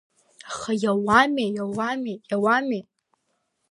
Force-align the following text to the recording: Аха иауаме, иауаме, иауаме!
Аха 0.49 0.71
иауаме, 0.81 1.45
иауаме, 1.55 2.13
иауаме! 2.31 2.79